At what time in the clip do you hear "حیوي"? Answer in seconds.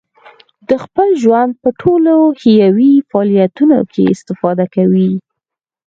2.43-2.93